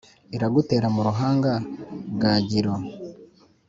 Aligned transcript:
iragutega 0.35 0.87
mu 0.95 1.01
ruhanga 1.07 1.51
bwagiro, 2.13 2.73